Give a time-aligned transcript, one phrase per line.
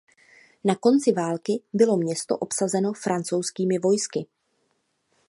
[0.63, 4.25] Na konci války bylo město obsazeno francouzskými vojsky.